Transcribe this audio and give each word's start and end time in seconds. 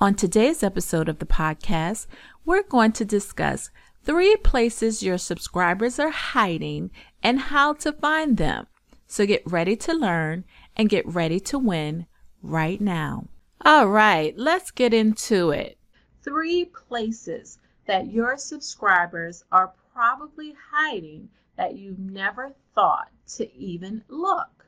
On 0.00 0.14
today's 0.14 0.62
episode 0.62 1.08
of 1.08 1.18
the 1.18 1.26
podcast, 1.26 2.06
we're 2.44 2.62
going 2.62 2.92
to 2.92 3.04
discuss 3.04 3.70
three 4.04 4.36
places 4.36 5.02
your 5.02 5.18
subscribers 5.18 5.98
are 5.98 6.10
hiding 6.10 6.92
and 7.20 7.40
how 7.40 7.72
to 7.72 7.92
find 7.92 8.36
them. 8.36 8.68
So 9.08 9.26
get 9.26 9.42
ready 9.44 9.74
to 9.74 9.92
learn 9.92 10.44
and 10.76 10.88
get 10.88 11.04
ready 11.04 11.40
to 11.40 11.58
win 11.58 12.06
right 12.44 12.80
now. 12.80 13.26
All 13.64 13.88
right, 13.88 14.38
let's 14.38 14.70
get 14.70 14.94
into 14.94 15.50
it. 15.50 15.76
Three 16.22 16.66
places 16.66 17.58
that 17.86 18.12
your 18.12 18.36
subscribers 18.36 19.42
are 19.50 19.72
probably 19.92 20.54
hiding 20.70 21.28
that 21.56 21.76
you 21.76 21.96
never 21.98 22.52
thought 22.72 23.10
to 23.34 23.52
even 23.52 24.04
look. 24.06 24.64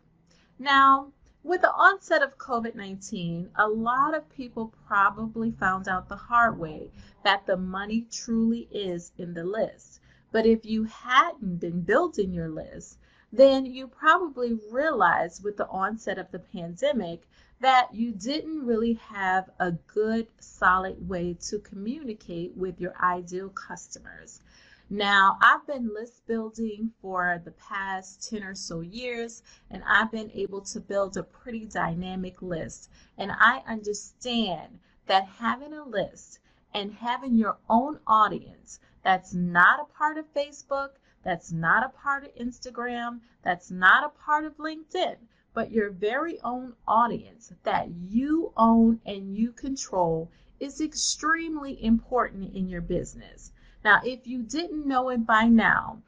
Now, 0.59 1.13
with 1.43 1.63
the 1.63 1.73
onset 1.73 2.23
of 2.23 2.37
COVID 2.37 2.75
19, 2.75 3.51
a 3.57 3.67
lot 3.67 4.15
of 4.15 4.29
people 4.29 4.75
probably 4.87 5.51
found 5.51 5.89
out 5.89 6.09
the 6.09 6.17
hard 6.17 6.59
way 6.59 6.91
that 7.25 7.47
the 7.47 7.57
money 7.57 8.07
truly 8.11 8.69
is 8.71 9.13
in 9.17 9.33
the 9.33 9.45
list. 9.45 10.01
But 10.33 10.45
if 10.45 10.67
you 10.67 10.85
hadn't 10.85 11.57
been 11.57 11.81
building 11.81 12.33
your 12.33 12.49
list, 12.51 12.99
then 13.33 13.65
you 13.65 13.87
probably 13.87 14.59
realized 14.71 15.43
with 15.43 15.57
the 15.57 15.69
onset 15.69 16.19
of 16.19 16.31
the 16.31 16.39
pandemic 16.39 17.27
that 17.61 17.95
you 17.95 18.13
didn't 18.13 18.67
really 18.67 18.95
have 18.95 19.51
a 19.59 19.73
good, 19.73 20.27
solid 20.41 21.09
way 21.09 21.35
to 21.49 21.59
communicate 21.59 22.57
with 22.57 22.81
your 22.81 22.95
ideal 23.03 23.49
customers. 23.49 24.41
Now, 24.93 25.39
I've 25.41 25.65
been 25.69 25.95
list 25.95 26.27
building 26.27 26.91
for 27.01 27.41
the 27.45 27.53
past 27.53 28.29
10 28.29 28.43
or 28.43 28.57
so 28.57 28.81
years, 28.81 29.45
and 29.71 29.85
I've 29.87 30.11
been 30.11 30.33
able 30.33 30.63
to 30.63 30.81
build 30.81 31.17
a 31.17 31.23
pretty 31.23 31.65
dynamic 31.67 32.43
list. 32.43 32.91
And 33.17 33.31
I 33.31 33.63
understand 33.69 34.81
that 35.07 35.27
having 35.27 35.75
a 35.75 35.85
list 35.85 36.41
and 36.75 36.93
having 36.93 37.37
your 37.37 37.59
own 37.69 38.01
audience 38.05 38.81
that's 39.05 39.33
not 39.33 39.79
a 39.79 39.85
part 39.85 40.19
of 40.19 40.35
Facebook, 40.35 40.95
that's 41.23 41.53
not 41.53 41.85
a 41.85 41.91
part 41.91 42.25
of 42.25 42.35
Instagram, 42.35 43.21
that's 43.45 43.71
not 43.71 44.03
a 44.03 44.09
part 44.09 44.45
of 44.45 44.57
LinkedIn, 44.57 45.19
but 45.55 45.71
your 45.71 45.91
very 45.91 46.41
own 46.41 46.75
audience 46.89 47.53
that 47.63 47.91
you 47.91 48.53
own 48.57 49.01
and 49.07 49.37
you 49.37 49.53
control 49.53 50.33
is 50.59 50.81
extremely 50.81 51.81
important 51.85 52.57
in 52.57 52.69
your 52.69 52.81
business. 52.81 53.53
Now, 53.83 54.03
if 54.05 54.27
you 54.27 54.43
didn't 54.43 54.87
know 54.87 55.09
it 55.09 55.25
by 55.25 55.45
now, 55.45 56.03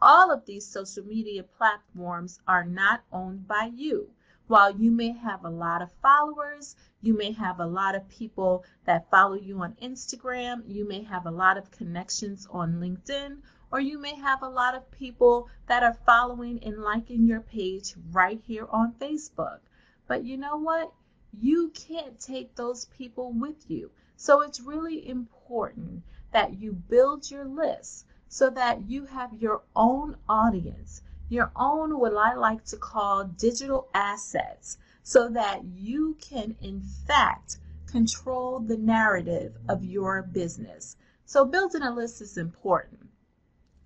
all 0.00 0.30
of 0.30 0.46
these 0.46 0.64
social 0.64 1.04
media 1.04 1.42
platforms 1.42 2.38
are 2.46 2.64
not 2.64 3.02
owned 3.10 3.48
by 3.48 3.72
you. 3.74 4.10
While 4.46 4.76
you 4.76 4.92
may 4.92 5.10
have 5.10 5.44
a 5.44 5.50
lot 5.50 5.82
of 5.82 5.90
followers, 6.00 6.76
you 7.02 7.16
may 7.16 7.32
have 7.32 7.58
a 7.58 7.66
lot 7.66 7.96
of 7.96 8.08
people 8.08 8.64
that 8.84 9.10
follow 9.10 9.34
you 9.34 9.60
on 9.60 9.72
Instagram, 9.82 10.62
you 10.68 10.86
may 10.86 11.02
have 11.02 11.26
a 11.26 11.32
lot 11.32 11.58
of 11.58 11.72
connections 11.72 12.46
on 12.48 12.74
LinkedIn, 12.74 13.38
or 13.72 13.80
you 13.80 13.98
may 13.98 14.14
have 14.14 14.42
a 14.42 14.48
lot 14.48 14.76
of 14.76 14.88
people 14.92 15.48
that 15.66 15.82
are 15.82 15.98
following 16.06 16.62
and 16.62 16.80
liking 16.80 17.26
your 17.26 17.40
page 17.40 17.94
right 18.12 18.40
here 18.46 18.68
on 18.70 18.92
Facebook. 19.00 19.58
But 20.06 20.24
you 20.24 20.36
know 20.36 20.58
what? 20.58 20.92
You 21.32 21.70
can't 21.70 22.20
take 22.20 22.54
those 22.54 22.84
people 22.84 23.32
with 23.32 23.68
you. 23.68 23.90
So 24.16 24.42
it's 24.42 24.60
really 24.60 25.08
important 25.08 26.04
that 26.32 26.60
you 26.60 26.72
build 26.72 27.30
your 27.30 27.44
list 27.44 28.06
so 28.28 28.50
that 28.50 28.88
you 28.88 29.04
have 29.06 29.32
your 29.34 29.62
own 29.74 30.16
audience, 30.28 31.02
your 31.28 31.50
own, 31.56 31.98
what 31.98 32.16
I 32.16 32.34
like 32.34 32.64
to 32.66 32.76
call 32.76 33.24
digital 33.24 33.88
assets, 33.94 34.78
so 35.02 35.28
that 35.28 35.64
you 35.64 36.16
can, 36.20 36.56
in 36.60 36.80
fact, 36.80 37.58
control 37.86 38.60
the 38.60 38.76
narrative 38.76 39.56
of 39.68 39.84
your 39.84 40.22
business. 40.22 40.96
So, 41.24 41.44
building 41.44 41.82
a 41.82 41.94
list 41.94 42.20
is 42.20 42.36
important. 42.36 43.08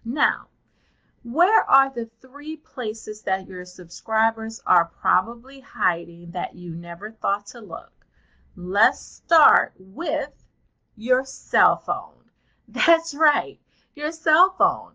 Now, 0.05 0.49
where 1.23 1.63
are 1.71 1.91
the 1.91 2.07
three 2.23 2.57
places 2.57 3.23
that 3.23 3.47
your 3.47 3.67
subscribers 3.67 4.63
are 4.67 4.87
probably 4.87 5.61
hiding 5.61 6.31
that 6.31 6.55
you 6.55 6.75
never 6.75 7.11
thought 7.11 7.47
to 7.49 7.61
look? 7.61 8.07
Let's 8.57 9.01
start 9.01 9.75
with 9.79 10.33
your 10.97 11.25
cell 11.25 11.77
phone. 11.77 12.20
That's 12.73 13.15
right, 13.15 13.59
your 13.97 14.13
cell 14.13 14.55
phone. 14.57 14.93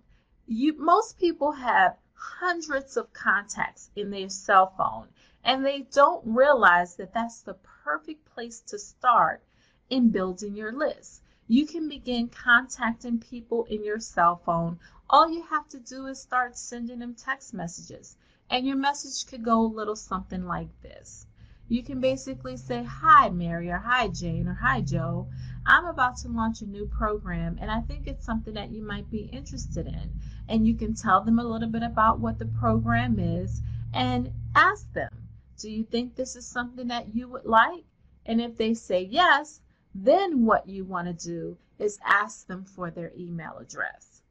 You 0.47 0.78
most 0.78 1.19
people 1.19 1.52
have 1.52 1.97
hundreds 2.13 2.96
of 2.96 3.12
contacts 3.12 3.90
in 3.97 4.12
their 4.12 4.30
cell 4.30 4.74
phone 4.78 5.09
and 5.44 5.66
they 5.66 5.81
don't 5.81 6.25
realize 6.25 6.96
that 6.96 7.13
that's 7.13 7.41
the 7.41 7.56
perfect 7.84 8.24
place 8.34 8.62
to 8.62 8.80
start 8.80 9.44
in 9.90 10.09
building 10.09 10.56
your 10.56 10.72
list. 10.72 11.22
You 11.50 11.66
can 11.66 11.90
begin 11.90 12.30
contacting 12.30 13.19
people 13.19 13.66
in 13.66 13.84
your 13.84 14.00
cell 14.00 14.38
phone. 14.38 14.80
All 15.09 15.30
you 15.30 15.44
have 15.44 15.68
to 15.69 15.80
do 15.80 16.06
is 16.06 16.22
start 16.22 16.57
sending 16.57 17.00
them 17.00 17.13
text 17.13 17.53
messages. 17.53 18.16
And 18.50 18.66
your 18.66 18.78
message 18.78 19.30
could 19.30 19.44
go 19.44 19.59
a 19.59 19.68
little 19.68 19.97
something 19.97 20.46
like 20.46 20.69
this. 20.81 21.28
You 21.68 21.81
can 21.81 22.00
basically 22.00 22.58
say, 22.58 22.84
Hi, 22.84 23.30
Mary, 23.30 23.72
or 23.72 23.78
Hi, 23.78 24.08
Jane, 24.09 24.48
or 24.48 24.53
Hi, 24.53 24.81
Joe. 24.81 25.28
I'm 25.66 25.86
about 25.86 26.18
to 26.18 26.28
launch 26.28 26.62
a 26.62 26.68
new 26.68 26.86
program 26.86 27.58
and 27.59 27.72
I 27.72 27.81
think 27.81 28.06
it's 28.06 28.24
something 28.24 28.53
that 28.53 28.70
you 28.70 28.84
might 28.84 29.09
be 29.09 29.30
interested 29.34 29.88
in. 29.88 30.12
And 30.48 30.68
you 30.68 30.75
can 30.75 30.94
tell 30.94 31.22
them 31.22 31.40
a 31.40 31.44
little 31.44 31.68
bit 31.70 31.81
about 31.81 32.20
what 32.20 32.38
the 32.38 32.46
program 32.46 33.18
is 33.18 33.62
and 33.94 34.31
ask 34.54 34.94
them, 34.94 35.09
Do 35.58 35.72
you 35.72 35.84
think 35.84 36.16
this 36.16 36.36
is 36.36 36.46
something 36.46 36.88
that 36.90 37.16
you 37.16 37.28
would 37.30 37.46
like? 37.46 37.86
And 38.28 38.40
if 38.40 38.58
they 38.58 38.75
say 38.75 39.02
yes, 39.02 39.62
then 39.96 40.46
what 40.46 40.70
you 40.70 40.84
want 40.84 41.08
to 41.08 41.25
do 41.25 41.58
is 41.80 41.98
ask 42.06 42.46
them 42.46 42.64
for 42.64 42.92
their 42.92 43.12
email 43.18 43.58
address. 43.58 44.22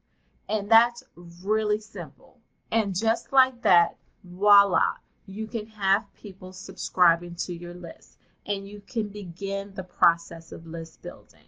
And 0.47 0.69
that's 0.69 1.03
really 1.43 1.81
simple. 1.81 2.39
And 2.71 2.95
just 2.95 3.33
like 3.33 3.61
that, 3.63 3.97
voila, 4.23 4.93
you 5.27 5.47
can 5.47 5.67
have 5.67 6.13
people 6.13 6.53
subscribing 6.53 7.35
to 7.35 7.53
your 7.53 7.73
list 7.73 8.17
and 8.45 8.67
you 8.67 8.81
can 8.87 9.07
begin 9.09 9.73
the 9.73 9.83
process 9.83 10.51
of 10.51 10.67
list 10.67 11.01
building. 11.01 11.47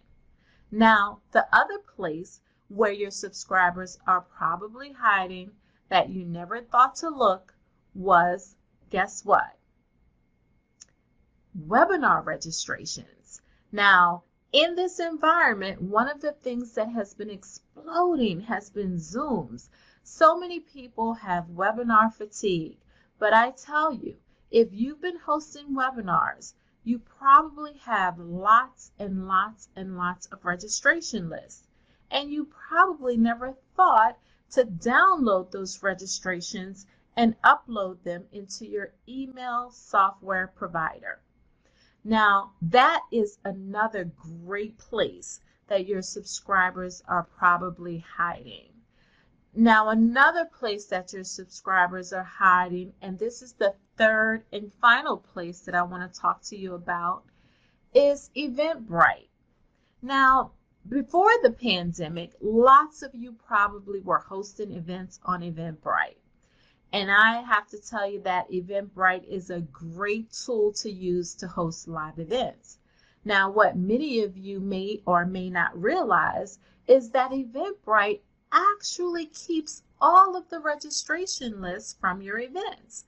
Now, 0.70 1.20
the 1.30 1.46
other 1.54 1.78
place 1.78 2.40
where 2.68 2.92
your 2.92 3.10
subscribers 3.10 3.98
are 4.06 4.20
probably 4.20 4.92
hiding 4.92 5.52
that 5.88 6.10
you 6.10 6.24
never 6.24 6.60
thought 6.60 6.96
to 6.96 7.08
look 7.08 7.54
was 7.94 8.56
guess 8.90 9.24
what? 9.24 9.56
Webinar 11.66 12.24
registrations. 12.24 13.40
Now, 13.72 14.24
in 14.52 14.74
this 14.74 14.98
environment, 14.98 15.80
one 15.82 16.08
of 16.08 16.20
the 16.20 16.32
things 16.32 16.72
that 16.72 16.88
has 16.88 17.14
been 17.14 17.30
exploding 17.30 18.40
has 18.40 18.70
been 18.70 18.96
Zooms. 18.96 19.68
So 20.02 20.38
many 20.38 20.60
people 20.60 21.14
have 21.14 21.48
webinar 21.48 22.12
fatigue, 22.12 22.78
but 23.18 23.34
I 23.34 23.50
tell 23.50 23.92
you, 23.92 24.16
if 24.50 24.72
you've 24.72 25.00
been 25.00 25.18
hosting 25.18 25.74
webinars, 25.74 26.54
you 26.84 26.98
probably 26.98 27.74
have 27.84 28.18
lots 28.18 28.92
and 28.98 29.28
lots 29.28 29.68
and 29.76 29.98
lots 29.98 30.26
of 30.26 30.44
registration 30.44 31.28
lists. 31.28 31.66
And 32.10 32.30
you 32.30 32.46
probably 32.46 33.16
never 33.16 33.54
thought 33.76 34.18
to 34.52 34.64
download 34.64 35.50
those 35.50 35.82
registrations 35.82 36.86
and 37.16 37.40
upload 37.42 38.02
them 38.04 38.24
into 38.32 38.66
your 38.66 38.92
email 39.08 39.70
software 39.70 40.46
provider. 40.46 41.20
Now, 42.04 42.52
that 42.62 43.02
is 43.12 43.38
another 43.44 44.04
great 44.04 44.78
place 44.78 45.40
that 45.66 45.86
your 45.86 46.00
subscribers 46.00 47.02
are 47.06 47.24
probably 47.24 47.98
hiding. 47.98 48.72
Now, 49.54 49.88
another 49.88 50.44
place 50.44 50.86
that 50.86 51.12
your 51.12 51.24
subscribers 51.24 52.12
are 52.12 52.22
hiding, 52.22 52.92
and 53.00 53.18
this 53.18 53.42
is 53.42 53.54
the 53.54 53.74
third 53.96 54.44
and 54.52 54.72
final 54.74 55.16
place 55.16 55.60
that 55.60 55.74
I 55.74 55.82
want 55.82 56.12
to 56.12 56.20
talk 56.20 56.42
to 56.44 56.56
you 56.56 56.74
about, 56.74 57.24
is 57.94 58.30
Eventbrite. 58.36 59.28
Now, 60.02 60.52
before 60.88 61.32
the 61.42 61.50
pandemic, 61.50 62.34
lots 62.40 63.02
of 63.02 63.14
you 63.14 63.32
probably 63.32 64.00
were 64.00 64.20
hosting 64.20 64.72
events 64.72 65.18
on 65.24 65.40
Eventbrite. 65.40 66.18
And 66.92 67.10
I 67.10 67.42
have 67.42 67.66
to 67.68 67.78
tell 67.78 68.08
you 68.08 68.20
that 68.22 68.50
Eventbrite 68.50 69.24
is 69.24 69.50
a 69.50 69.60
great 69.60 70.32
tool 70.32 70.72
to 70.74 70.90
use 70.90 71.34
to 71.36 71.48
host 71.48 71.88
live 71.88 72.18
events. 72.18 72.78
Now, 73.24 73.50
what 73.50 73.76
many 73.76 74.20
of 74.20 74.36
you 74.36 74.60
may 74.60 75.02
or 75.04 75.26
may 75.26 75.50
not 75.50 75.78
realize 75.78 76.58
is 76.86 77.10
that 77.10 77.32
Eventbrite 77.32 78.20
actually 78.52 79.26
keeps 79.26 79.82
all 80.00 80.36
of 80.36 80.48
the 80.48 80.60
registration 80.60 81.60
lists 81.60 81.96
from 82.00 82.22
your 82.22 82.38
events. 82.38 83.04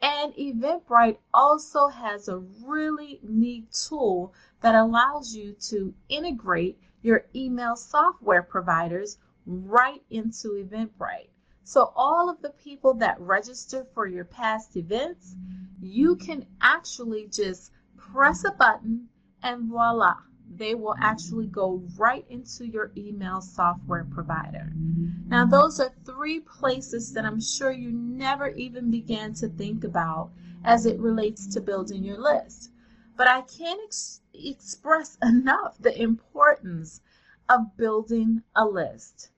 And 0.00 0.34
Eventbrite 0.34 1.18
also 1.32 1.86
has 1.88 2.28
a 2.28 2.38
really 2.38 3.20
neat 3.22 3.72
tool 3.72 4.34
that 4.60 4.74
allows 4.74 5.34
you 5.34 5.52
to 5.68 5.94
integrate 6.08 6.80
your 7.02 7.26
email 7.34 7.76
software 7.76 8.42
providers 8.42 9.18
right 9.46 10.02
into 10.10 10.54
Eventbrite. 10.54 11.28
So 11.64 11.92
all 11.94 12.28
of 12.28 12.42
the 12.42 12.50
people 12.50 12.94
that 12.94 13.20
register 13.20 13.86
for 13.94 14.06
your 14.06 14.24
past 14.24 14.76
events, 14.76 15.36
you 15.80 16.16
can 16.16 16.46
actually 16.60 17.28
just 17.28 17.70
press 17.96 18.44
a 18.44 18.50
button 18.50 19.08
and 19.42 19.68
voila, 19.68 20.16
they 20.56 20.74
will 20.74 20.94
actually 21.00 21.46
go 21.46 21.82
right 21.96 22.24
into 22.28 22.66
your 22.66 22.92
email 22.96 23.40
software 23.40 24.04
provider. 24.04 24.72
Now, 25.26 25.46
those 25.46 25.80
are 25.80 25.92
three 26.04 26.40
places 26.40 27.12
that 27.14 27.24
I'm 27.24 27.40
sure 27.40 27.72
you 27.72 27.90
never 27.90 28.48
even 28.48 28.90
began 28.90 29.32
to 29.34 29.48
think 29.48 29.82
about 29.84 30.30
as 30.64 30.86
it 30.86 31.00
relates 31.00 31.46
to 31.48 31.60
building 31.60 32.04
your 32.04 32.18
list. 32.18 32.70
But 33.16 33.28
I 33.28 33.42
can't 33.42 33.80
ex- 33.84 34.20
express 34.34 35.16
enough 35.22 35.78
the 35.78 36.00
importance 36.00 37.00
of 37.48 37.76
building 37.76 38.42
a 38.54 38.66
list. 38.66 39.30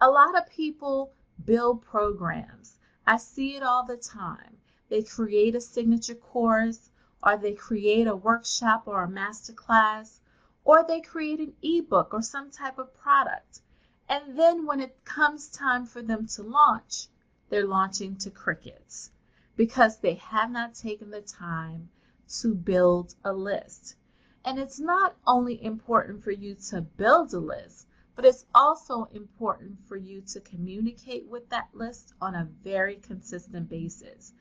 A 0.00 0.10
lot 0.10 0.36
of 0.36 0.48
people 0.48 1.12
build 1.44 1.82
programs. 1.82 2.78
I 3.06 3.16
see 3.16 3.56
it 3.56 3.62
all 3.62 3.84
the 3.84 3.96
time. 3.96 4.58
They 4.88 5.02
create 5.02 5.54
a 5.54 5.60
signature 5.60 6.14
course, 6.14 6.90
or 7.22 7.36
they 7.36 7.52
create 7.52 8.06
a 8.06 8.16
workshop 8.16 8.84
or 8.86 9.02
a 9.02 9.08
master 9.08 9.52
class, 9.52 10.19
or 10.70 10.84
they 10.84 11.00
create 11.00 11.40
an 11.40 11.52
ebook 11.62 12.14
or 12.14 12.22
some 12.22 12.48
type 12.48 12.78
of 12.78 12.94
product. 12.94 13.60
And 14.08 14.38
then 14.38 14.64
when 14.64 14.78
it 14.78 15.04
comes 15.04 15.48
time 15.48 15.84
for 15.84 16.00
them 16.00 16.28
to 16.28 16.44
launch, 16.44 17.08
they're 17.48 17.66
launching 17.66 18.14
to 18.18 18.30
crickets 18.30 19.10
because 19.56 19.98
they 19.98 20.14
have 20.14 20.48
not 20.48 20.76
taken 20.76 21.10
the 21.10 21.22
time 21.22 21.88
to 22.38 22.54
build 22.54 23.16
a 23.24 23.32
list. 23.32 23.96
And 24.44 24.60
it's 24.60 24.78
not 24.78 25.16
only 25.26 25.60
important 25.64 26.22
for 26.22 26.30
you 26.30 26.54
to 26.68 26.82
build 26.82 27.34
a 27.34 27.40
list, 27.40 27.88
but 28.14 28.24
it's 28.24 28.46
also 28.54 29.08
important 29.12 29.76
for 29.88 29.96
you 29.96 30.20
to 30.20 30.38
communicate 30.38 31.26
with 31.26 31.48
that 31.48 31.70
list 31.72 32.14
on 32.20 32.36
a 32.36 32.48
very 32.62 32.94
consistent 32.94 33.68
basis. 33.68 34.32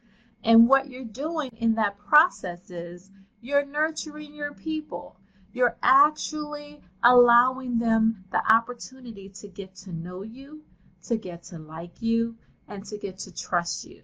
And 0.44 0.70
what 0.70 0.92
you're 0.92 1.06
doing 1.06 1.50
in 1.58 1.74
that 1.74 1.98
process 1.98 2.70
is 2.70 3.10
you're 3.42 3.66
nurturing 3.66 4.36
your 4.36 4.54
people. 4.54 5.16
You're 5.52 5.78
actually 5.82 6.80
allowing 7.04 7.80
them 7.80 8.24
the 8.32 8.54
opportunity 8.54 9.30
to 9.30 9.48
get 9.48 9.76
to 9.78 9.92
know 9.92 10.22
you, 10.22 10.64
to 11.06 11.18
get 11.18 11.44
to 11.44 11.58
like 11.58 12.02
you, 12.02 12.36
and 12.68 12.86
to 12.86 12.98
get 12.98 13.18
to 13.20 13.34
trust 13.34 13.86
you. 13.86 14.04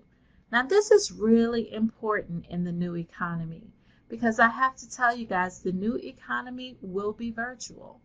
Now, 0.51 0.63
this 0.63 0.89
is 0.89 1.11
really 1.11 1.71
important 1.73 2.47
in 2.47 2.63
the 2.63 2.71
new 2.71 2.95
economy 2.95 3.73
because 4.07 4.39
I 4.39 4.47
have 4.47 4.75
to 4.77 4.89
tell 4.89 5.15
you 5.15 5.25
guys 5.25 5.59
the 5.59 5.71
new 5.71 5.97
economy 5.97 6.77
will 6.81 7.13
be 7.13 7.31
virtual. 7.31 7.99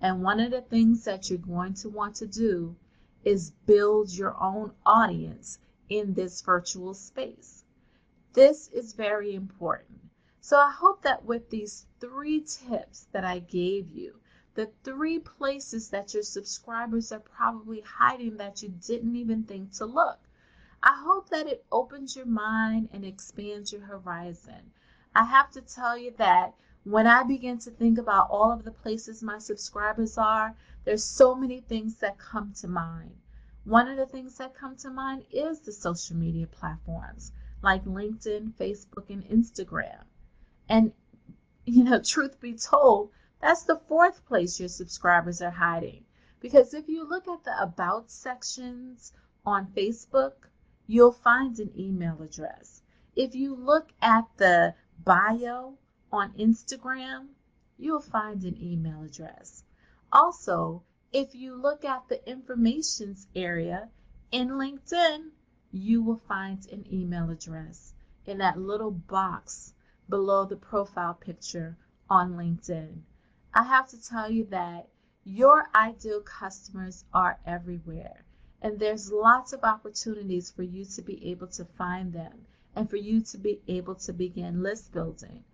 And 0.00 0.22
one 0.22 0.38
of 0.38 0.50
the 0.50 0.60
things 0.60 1.04
that 1.04 1.30
you're 1.30 1.38
going 1.38 1.74
to 1.74 1.88
want 1.88 2.16
to 2.16 2.26
do 2.26 2.76
is 3.24 3.52
build 3.66 4.12
your 4.12 4.36
own 4.40 4.72
audience 4.84 5.58
in 5.88 6.14
this 6.14 6.42
virtual 6.42 6.94
space. 6.94 7.64
This 8.34 8.68
is 8.68 8.92
very 8.92 9.34
important. 9.34 10.03
So 10.46 10.58
I 10.58 10.70
hope 10.70 11.00
that 11.00 11.24
with 11.24 11.48
these 11.48 11.86
three 12.00 12.42
tips 12.42 13.06
that 13.12 13.24
I 13.24 13.38
gave 13.38 13.90
you, 13.90 14.20
the 14.54 14.66
three 14.82 15.18
places 15.18 15.88
that 15.88 16.12
your 16.12 16.22
subscribers 16.22 17.10
are 17.12 17.20
probably 17.20 17.80
hiding 17.80 18.36
that 18.36 18.62
you 18.62 18.68
didn't 18.68 19.16
even 19.16 19.44
think 19.44 19.72
to 19.78 19.86
look, 19.86 20.18
I 20.82 21.00
hope 21.02 21.30
that 21.30 21.46
it 21.46 21.64
opens 21.72 22.14
your 22.14 22.26
mind 22.26 22.90
and 22.92 23.06
expands 23.06 23.72
your 23.72 23.80
horizon. 23.86 24.70
I 25.14 25.24
have 25.24 25.50
to 25.52 25.62
tell 25.62 25.96
you 25.96 26.10
that 26.18 26.52
when 26.84 27.06
I 27.06 27.22
begin 27.22 27.58
to 27.60 27.70
think 27.70 27.96
about 27.96 28.28
all 28.28 28.52
of 28.52 28.64
the 28.64 28.70
places 28.70 29.22
my 29.22 29.38
subscribers 29.38 30.18
are, 30.18 30.54
there's 30.84 31.04
so 31.04 31.34
many 31.34 31.62
things 31.62 31.94
that 32.00 32.18
come 32.18 32.52
to 32.56 32.68
mind. 32.68 33.16
One 33.64 33.88
of 33.88 33.96
the 33.96 34.04
things 34.04 34.36
that 34.36 34.54
come 34.54 34.76
to 34.76 34.90
mind 34.90 35.24
is 35.30 35.60
the 35.60 35.72
social 35.72 36.16
media 36.16 36.46
platforms 36.46 37.32
like 37.62 37.86
LinkedIn, 37.86 38.52
Facebook, 38.60 39.08
and 39.08 39.24
Instagram. 39.24 40.04
And, 40.68 40.92
you 41.64 41.84
know, 41.84 42.00
truth 42.04 42.40
be 42.40 42.54
told, 42.54 43.10
that's 43.40 43.64
the 43.64 43.80
fourth 43.88 44.24
place 44.26 44.58
your 44.58 44.68
subscribers 44.68 45.42
are 45.42 45.50
hiding. 45.50 46.04
Because 46.40 46.74
if 46.74 46.88
you 46.88 47.08
look 47.08 47.28
at 47.28 47.44
the 47.44 47.62
About 47.62 48.10
sections 48.10 49.12
on 49.44 49.66
Facebook, 49.68 50.34
you'll 50.86 51.12
find 51.12 51.58
an 51.58 51.70
email 51.78 52.22
address. 52.22 52.82
If 53.16 53.34
you 53.34 53.54
look 53.54 53.92
at 54.00 54.24
the 54.36 54.74
bio 55.04 55.78
on 56.10 56.32
Instagram, 56.32 57.28
you'll 57.76 58.00
find 58.00 58.44
an 58.44 58.56
email 58.62 59.02
address. 59.02 59.64
Also, 60.12 60.82
if 61.12 61.34
you 61.34 61.54
look 61.54 61.84
at 61.84 62.08
the 62.08 62.26
informations 62.28 63.26
area 63.34 63.88
in 64.32 64.48
LinkedIn, 64.48 65.30
you 65.70 66.02
will 66.02 66.22
find 66.28 66.66
an 66.72 66.86
email 66.92 67.30
address 67.30 67.92
in 68.26 68.38
that 68.38 68.58
little 68.58 68.90
box 68.90 69.73
below 70.08 70.44
the 70.44 70.56
profile 70.56 71.14
picture 71.14 71.76
on 72.10 72.34
LinkedIn. 72.34 73.02
I 73.54 73.62
have 73.62 73.88
to 73.88 74.02
tell 74.02 74.30
you 74.30 74.44
that 74.46 74.88
your 75.24 75.68
ideal 75.74 76.20
customers 76.20 77.04
are 77.14 77.38
everywhere, 77.46 78.24
and 78.60 78.78
there's 78.78 79.12
lots 79.12 79.52
of 79.52 79.64
opportunities 79.64 80.50
for 80.50 80.62
you 80.62 80.84
to 80.84 81.02
be 81.02 81.30
able 81.30 81.46
to 81.48 81.64
find 81.64 82.12
them 82.12 82.46
and 82.76 82.90
for 82.90 82.96
you 82.96 83.20
to 83.20 83.38
be 83.38 83.62
able 83.68 83.94
to 83.94 84.12
begin 84.12 84.62
list 84.62 84.92
building. 84.92 85.44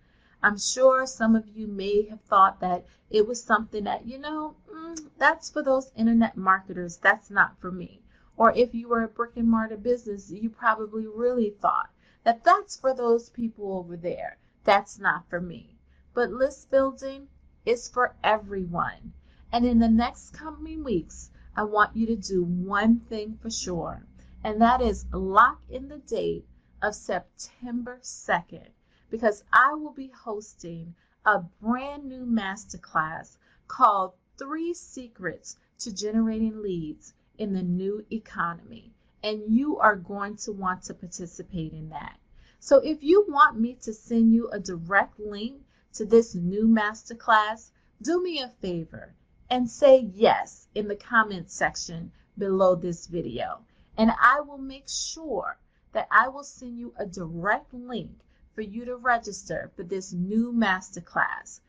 I'm 0.42 0.58
sure 0.58 1.06
some 1.06 1.36
of 1.36 1.46
you 1.48 1.66
may 1.66 2.02
have 2.08 2.22
thought 2.22 2.60
that 2.60 2.86
it 3.10 3.28
was 3.28 3.42
something 3.42 3.84
that, 3.84 4.06
you 4.06 4.18
know, 4.18 4.56
mm, 4.72 4.98
that's 5.18 5.50
for 5.50 5.62
those 5.62 5.92
internet 5.94 6.36
marketers. 6.36 6.96
That's 6.96 7.30
not 7.30 7.58
for 7.60 7.70
me. 7.70 8.02
Or 8.36 8.52
if 8.52 8.74
you 8.74 8.88
were 8.88 9.02
a 9.02 9.08
brick 9.08 9.36
and 9.36 9.50
mortar 9.50 9.76
business, 9.76 10.30
you 10.32 10.48
probably 10.48 11.06
really 11.06 11.50
thought 11.50 11.90
that 12.24 12.44
that's 12.44 12.76
for 12.76 12.94
those 12.94 13.30
people 13.30 13.72
over 13.72 13.96
there. 13.96 14.38
That's 14.64 14.98
not 14.98 15.28
for 15.28 15.40
me. 15.40 15.78
But 16.12 16.30
list 16.30 16.70
building 16.70 17.28
is 17.64 17.88
for 17.88 18.14
everyone. 18.22 19.12
And 19.52 19.64
in 19.64 19.78
the 19.78 19.88
next 19.88 20.30
coming 20.30 20.84
weeks, 20.84 21.30
I 21.56 21.64
want 21.64 21.96
you 21.96 22.06
to 22.06 22.16
do 22.16 22.44
one 22.44 23.00
thing 23.00 23.36
for 23.42 23.50
sure, 23.50 24.06
and 24.44 24.62
that 24.62 24.80
is 24.80 25.04
lock 25.12 25.60
in 25.68 25.88
the 25.88 25.98
date 25.98 26.46
of 26.80 26.94
September 26.94 27.98
2nd 28.00 28.68
because 29.10 29.42
I 29.52 29.74
will 29.74 29.92
be 29.92 30.08
hosting 30.08 30.94
a 31.26 31.40
brand 31.40 32.04
new 32.04 32.24
masterclass 32.24 33.36
called 33.66 34.14
Three 34.38 34.72
Secrets 34.72 35.56
to 35.80 35.92
Generating 35.92 36.62
Leads 36.62 37.12
in 37.36 37.52
the 37.52 37.62
New 37.62 38.06
Economy. 38.10 38.94
And 39.22 39.42
you 39.48 39.78
are 39.78 39.96
going 39.96 40.36
to 40.38 40.52
want 40.52 40.84
to 40.84 40.94
participate 40.94 41.72
in 41.72 41.90
that. 41.90 42.18
So 42.58 42.78
if 42.78 43.02
you 43.02 43.26
want 43.28 43.58
me 43.58 43.74
to 43.82 43.92
send 43.92 44.32
you 44.32 44.48
a 44.50 44.60
direct 44.60 45.18
link 45.18 45.62
to 45.94 46.04
this 46.04 46.34
new 46.34 46.66
masterclass, 46.66 47.70
do 48.02 48.22
me 48.22 48.40
a 48.40 48.48
favor 48.48 49.14
and 49.50 49.70
say 49.70 50.10
yes 50.14 50.68
in 50.74 50.88
the 50.88 50.96
comments 50.96 51.54
section 51.54 52.12
below 52.38 52.74
this 52.74 53.06
video. 53.06 53.60
And 53.96 54.10
I 54.20 54.40
will 54.40 54.58
make 54.58 54.88
sure 54.88 55.58
that 55.92 56.08
I 56.10 56.28
will 56.28 56.44
send 56.44 56.78
you 56.78 56.94
a 56.96 57.04
direct 57.04 57.74
link 57.74 58.20
for 58.54 58.62
you 58.62 58.84
to 58.84 58.96
register 58.96 59.70
for 59.76 59.82
this 59.82 60.12
new 60.12 60.52
masterclass 60.52 61.60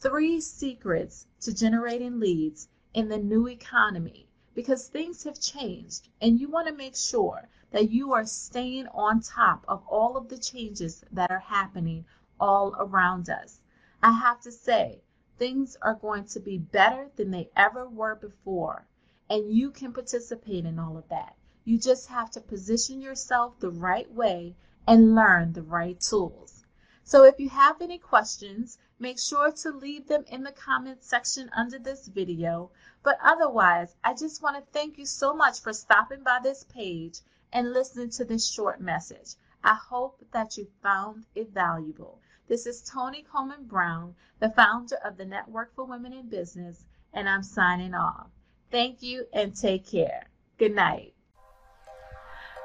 Three 0.00 0.40
Secrets 0.40 1.26
to 1.40 1.54
Generating 1.54 2.20
Leads 2.20 2.68
in 2.94 3.08
the 3.08 3.18
New 3.18 3.46
Economy. 3.48 4.29
Because 4.54 4.88
things 4.88 5.24
have 5.24 5.40
changed, 5.40 6.08
and 6.20 6.40
you 6.40 6.48
want 6.48 6.66
to 6.68 6.74
make 6.74 6.96
sure 6.96 7.48
that 7.70 7.90
you 7.90 8.12
are 8.12 8.26
staying 8.26 8.88
on 8.88 9.20
top 9.20 9.64
of 9.68 9.86
all 9.86 10.16
of 10.16 10.28
the 10.28 10.38
changes 10.38 11.04
that 11.12 11.30
are 11.30 11.38
happening 11.38 12.04
all 12.40 12.74
around 12.78 13.30
us. 13.30 13.60
I 14.02 14.12
have 14.12 14.40
to 14.40 14.50
say, 14.50 15.02
things 15.38 15.76
are 15.82 15.94
going 15.94 16.24
to 16.24 16.40
be 16.40 16.58
better 16.58 17.10
than 17.16 17.30
they 17.30 17.50
ever 17.56 17.88
were 17.88 18.14
before, 18.14 18.86
and 19.28 19.52
you 19.52 19.70
can 19.70 19.92
participate 19.92 20.64
in 20.64 20.78
all 20.78 20.96
of 20.96 21.08
that. 21.08 21.36
You 21.64 21.78
just 21.78 22.08
have 22.08 22.30
to 22.32 22.40
position 22.40 23.00
yourself 23.00 23.58
the 23.60 23.70
right 23.70 24.10
way 24.12 24.56
and 24.86 25.14
learn 25.14 25.52
the 25.52 25.62
right 25.62 26.00
tools. 26.00 26.64
So 27.04 27.24
if 27.24 27.38
you 27.38 27.48
have 27.50 27.80
any 27.80 27.98
questions, 27.98 28.78
make 29.00 29.18
sure 29.18 29.50
to 29.50 29.70
leave 29.70 30.06
them 30.06 30.24
in 30.28 30.42
the 30.42 30.52
comments 30.52 31.06
section 31.06 31.50
under 31.56 31.78
this 31.78 32.06
video. 32.06 32.70
But 33.02 33.18
otherwise, 33.22 33.96
I 34.04 34.12
just 34.14 34.42
want 34.42 34.56
to 34.56 34.72
thank 34.72 34.98
you 34.98 35.06
so 35.06 35.32
much 35.32 35.60
for 35.60 35.72
stopping 35.72 36.22
by 36.22 36.38
this 36.42 36.64
page 36.64 37.20
and 37.52 37.72
listening 37.72 38.10
to 38.10 38.24
this 38.24 38.46
short 38.46 38.80
message. 38.80 39.34
I 39.64 39.74
hope 39.74 40.24
that 40.32 40.56
you 40.56 40.68
found 40.82 41.24
it 41.34 41.50
valuable. 41.50 42.20
This 42.46 42.66
is 42.66 42.82
Toni 42.82 43.22
Coleman 43.22 43.64
Brown, 43.64 44.14
the 44.38 44.50
founder 44.50 44.96
of 45.04 45.16
the 45.16 45.24
Network 45.24 45.74
for 45.74 45.84
Women 45.84 46.12
in 46.12 46.28
Business, 46.28 46.84
and 47.12 47.28
I'm 47.28 47.42
signing 47.42 47.94
off. 47.94 48.28
Thank 48.70 49.02
you 49.02 49.26
and 49.32 49.56
take 49.56 49.86
care. 49.86 50.26
Good 50.58 50.74
night. 50.74 51.14